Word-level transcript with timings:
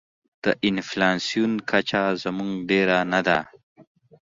د 0.43 0.45
انفلاسیون 0.67 1.51
کچه 1.69 2.01
زموږ 2.23 2.51
ډېره 2.69 2.97
نه 3.11 3.21
ده. 3.27 3.39